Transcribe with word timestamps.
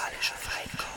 musikalische 0.00 0.34
Feinkopf. 0.34 0.89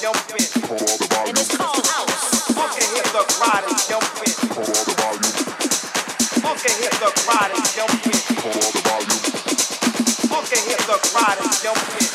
jump 0.00 0.16
in. 0.40 0.48
Jump 11.60 12.00
in. 12.00 12.07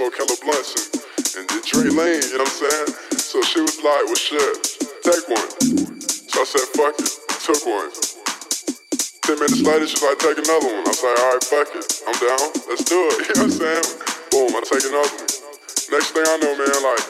smoke 0.00 0.16
hella 0.16 0.32
blunts 0.40 0.72
and, 0.80 0.88
and 1.36 1.44
did 1.52 1.60
Dre 1.68 1.92
Lane, 1.92 2.24
you 2.32 2.40
know 2.40 2.48
what 2.48 2.56
I'm 2.56 2.88
saying? 2.88 3.20
So 3.20 3.44
she 3.44 3.60
was 3.60 3.76
like, 3.84 4.00
well 4.08 4.16
shit, 4.16 4.56
take 5.04 5.28
one. 5.28 5.44
So 6.24 6.40
I 6.40 6.46
said, 6.48 6.64
fuck 6.72 6.96
it, 6.96 7.12
took 7.44 7.60
one. 7.68 7.92
Ten 9.28 9.36
minutes 9.36 9.60
later, 9.60 9.84
she's 9.84 10.00
like, 10.00 10.16
take 10.16 10.40
another 10.40 10.72
one. 10.72 10.88
I 10.88 10.96
was 10.96 11.04
like, 11.04 11.20
alright, 11.20 11.44
fuck 11.44 11.68
it, 11.76 11.84
I'm 12.08 12.16
down, 12.16 12.48
let's 12.64 12.80
do 12.88 12.96
it, 13.12 13.16
you 13.28 13.34
know 13.36 13.44
what 13.44 13.52
I'm 13.52 13.60
saying? 13.60 13.86
Boom, 14.32 14.56
I 14.56 14.60
take 14.64 14.88
another 14.88 15.12
one. 15.20 15.28
Next 15.92 16.08
thing 16.16 16.24
I 16.24 16.36
know, 16.40 16.52
man, 16.56 16.80
like 16.80 17.04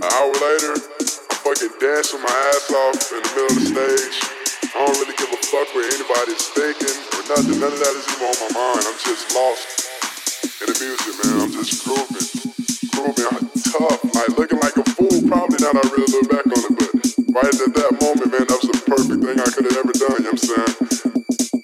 hour 0.00 0.32
later, 0.40 0.80
I'm 0.80 1.38
fucking 1.44 1.76
dancing 1.76 2.24
my 2.24 2.36
ass 2.56 2.72
off 2.72 3.04
in 3.12 3.20
the 3.20 3.30
middle 3.36 3.52
of 3.52 3.56
the 3.60 3.66
stage. 3.68 4.16
I 4.72 4.80
don't 4.80 4.96
really 4.96 5.16
give 5.20 5.28
a 5.28 5.40
fuck 5.44 5.68
what 5.76 5.84
anybody's 5.92 6.46
thinking 6.56 6.96
or 7.20 7.22
nothing. 7.36 7.60
None 7.60 7.68
of 7.68 7.80
that 7.84 7.94
is 8.00 8.08
even 8.16 8.32
on 8.32 8.36
my 8.48 8.50
mind. 8.56 8.88
I'm 8.88 8.96
just 8.96 9.28
lost. 9.36 9.79
I'm 10.60 11.48
just 11.56 11.88
grooving, 11.88 12.28
grooving 12.92 13.48
tough, 13.64 14.04
like 14.12 14.28
looking 14.36 14.60
like 14.60 14.76
a 14.76 14.84
fool. 14.92 15.08
Probably 15.24 15.56
now 15.56 15.72
I 15.72 15.80
really 15.88 16.12
look 16.12 16.28
back 16.28 16.44
on 16.44 16.60
it, 16.68 16.76
but 16.76 16.90
right 17.32 17.48
at 17.48 17.72
that 17.80 17.92
moment, 17.96 18.28
man, 18.28 18.44
that 18.44 18.60
was 18.60 18.68
the 18.68 18.76
perfect 18.84 19.24
thing 19.24 19.40
I 19.40 19.48
could 19.48 19.64
have 19.72 19.80
ever 19.80 19.96
done. 19.96 20.20
You 20.20 20.28
know 20.28 20.36
what 20.36 20.44
I'm 20.44 20.52
saying? 20.52 20.72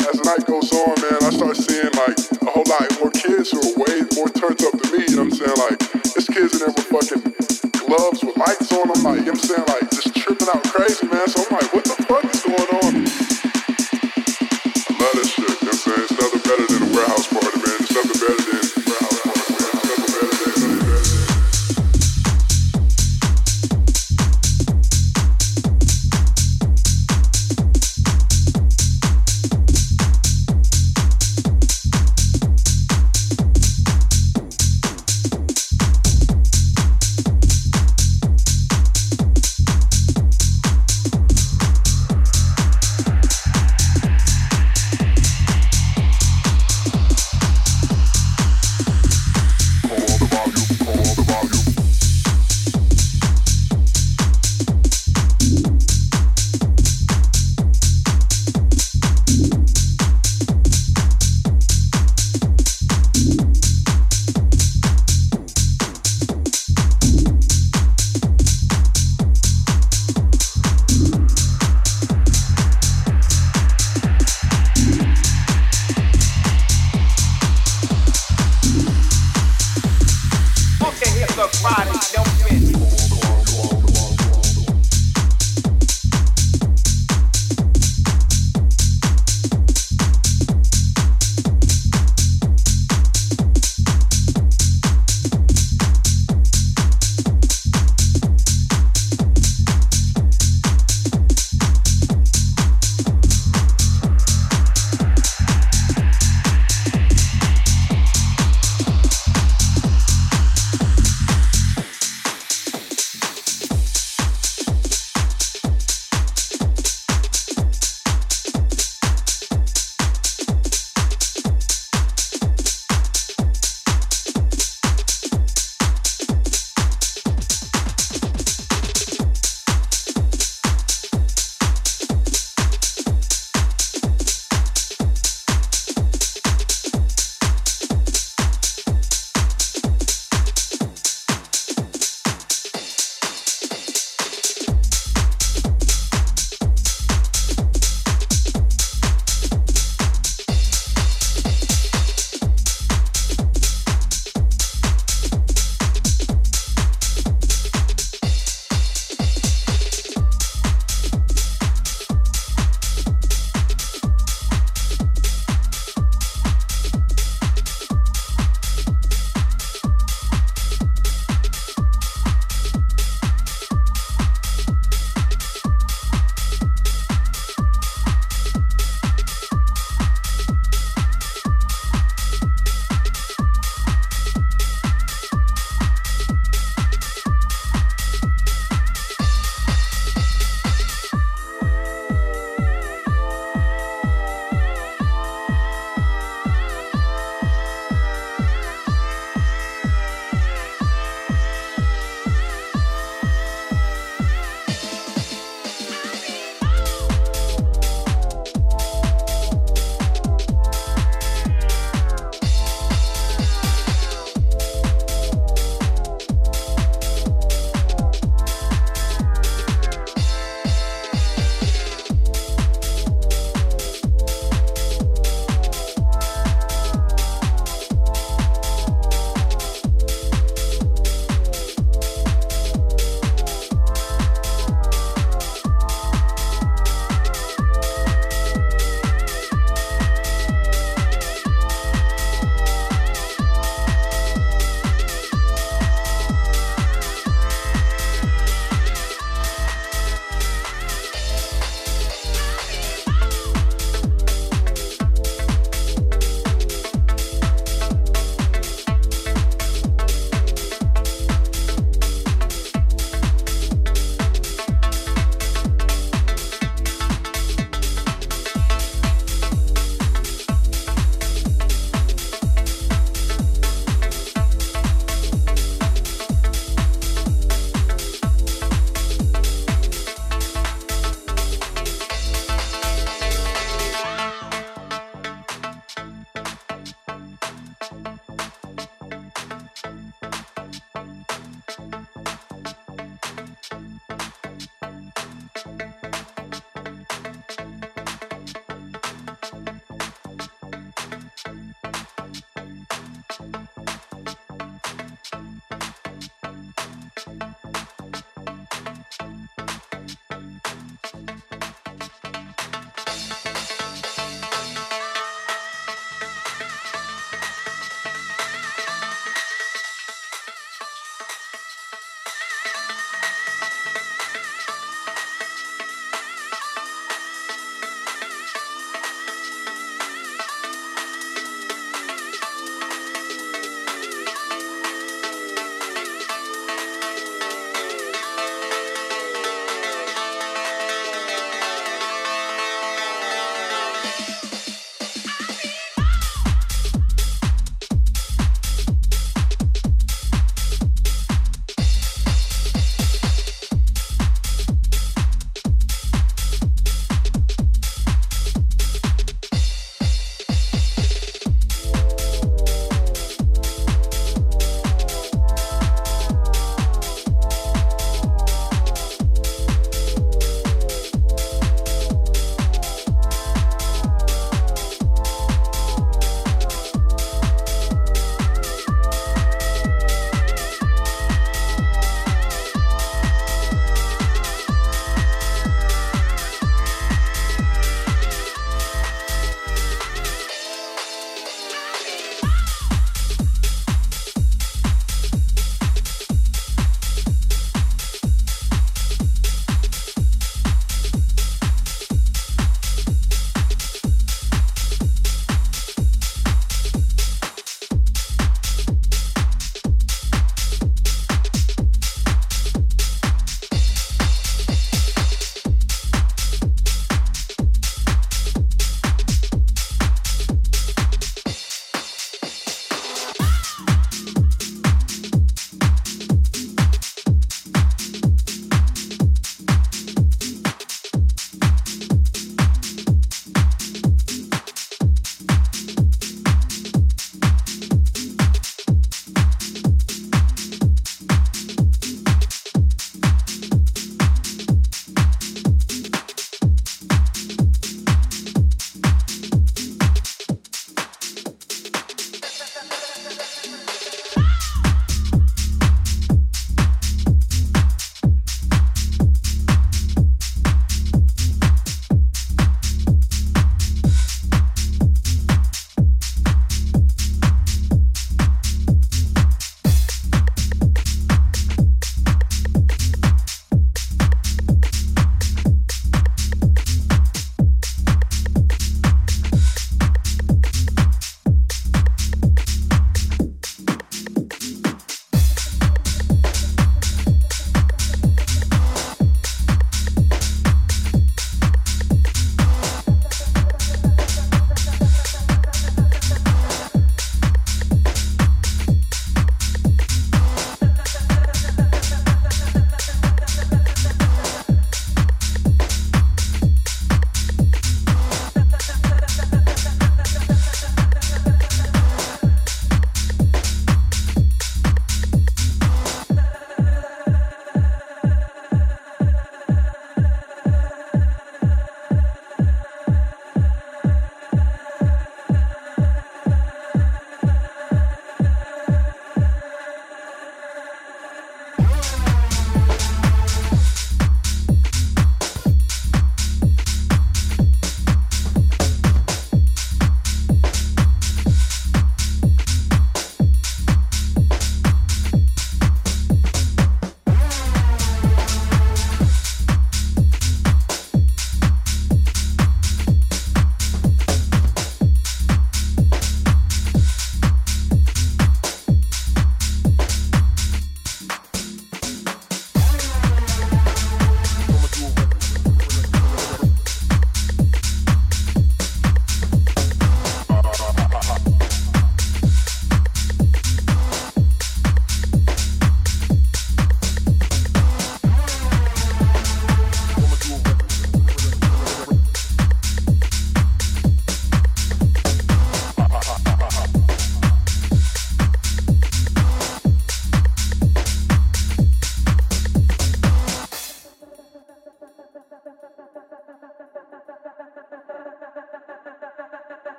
As 0.00 0.16
the 0.16 0.24
night 0.24 0.44
goes 0.48 0.72
on, 0.72 0.96
man, 1.04 1.20
I 1.20 1.28
start 1.28 1.60
seeing 1.60 1.92
like 1.92 2.16
a 2.40 2.48
whole 2.48 2.64
lot 2.64 2.88
more 2.96 3.12
kids 3.12 3.52
who 3.52 3.60
are 3.60 3.76
way 3.84 4.00
more 4.16 4.32
turned 4.32 4.64
up 4.64 4.72
than 4.80 4.88
me. 4.88 5.04
You 5.12 5.20
know 5.20 5.28
what 5.28 5.44
I'm 5.44 5.44
saying? 5.44 5.58
Like, 5.60 5.76
there's 6.16 6.28
kids 6.32 6.56
in 6.56 6.64
there 6.64 6.72
with 6.72 6.88
fucking 6.88 7.20
gloves 7.76 8.24
with 8.24 8.36
lights 8.40 8.72
on 8.72 8.88
them, 8.88 9.04
like, 9.04 9.28
you 9.28 9.28
know 9.28 9.36
what 9.36 9.44
I'm 9.44 9.60
saying? 9.60 9.66
Like, 9.76 9.84
just 9.92 10.08
tripping 10.16 10.48
out 10.48 10.64
crazy, 10.72 11.04
man. 11.12 11.28
So 11.28 11.44
I'm 11.44 11.52
like, 11.52 11.68
what 11.68 11.84
the 11.84 12.00
fuck 12.08 12.24
is 12.32 12.40
going 12.48 12.70
on? 12.80 13.05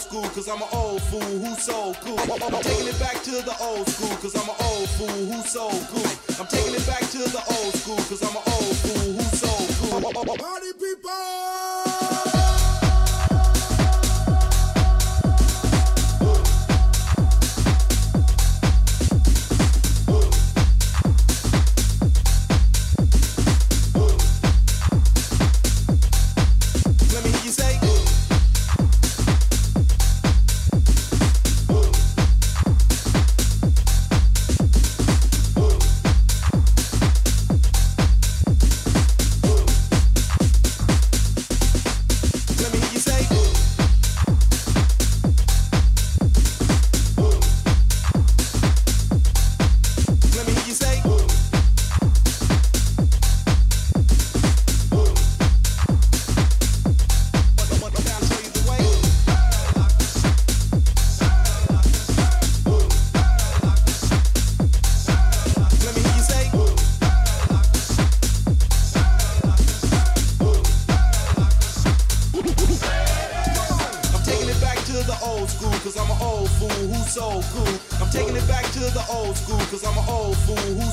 Old 0.00 0.08
school, 0.08 0.28
cause 0.30 0.48
I'm 0.48 0.62
an 0.62 0.68
old 0.72 1.02
fool 1.02 1.20
who's 1.20 1.62
so 1.62 1.92
cool. 2.00 2.18
I'm 2.20 2.62
taking 2.62 2.88
it 2.88 2.98
back 2.98 3.22
to 3.22 3.30
the 3.30 3.54
old 3.60 3.86
school, 3.88 4.16
cause 4.16 4.34
I'm 4.34 4.48
an 4.48 4.56
old 4.60 4.88
fool 4.96 5.08
who's 5.08 5.50
so 5.50 5.68
cool. 5.92 6.08
I'm 6.40 6.46
taking 6.46 6.74
it 6.74 6.86
back 6.86 7.04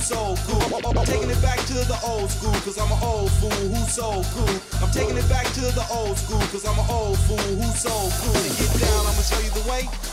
so 0.07 0.35
cool. 0.47 0.63
I'm 0.87 1.05
taking 1.05 1.29
it 1.29 1.41
back 1.41 1.59
to 1.67 1.73
the 1.73 1.99
old 2.01 2.31
school, 2.31 2.53
cause 2.63 2.79
I'm 2.79 2.89
an 2.89 2.99
old 3.03 3.29
fool 3.43 3.51
who's 3.51 3.91
so 3.91 4.23
cool. 4.31 4.55
I'm 4.81 4.89
taking 4.91 5.17
it 5.17 5.27
back 5.27 5.45
to 5.59 5.61
the 5.75 5.85
old 5.91 6.17
school, 6.17 6.39
cause 6.47 6.65
I'm 6.65 6.79
an 6.79 6.87
old 6.89 7.19
fool 7.27 7.35
who's 7.35 7.75
so 7.75 7.91
cool. 8.23 8.31
To 8.31 8.51
get 8.55 8.71
down, 8.79 9.03
I'ma 9.03 9.21
show 9.27 9.39
you 9.43 9.51
the 9.51 9.69
way. 9.69 9.83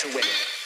to 0.00 0.08
win. 0.14 0.59